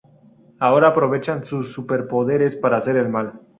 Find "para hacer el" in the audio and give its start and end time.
2.55-3.07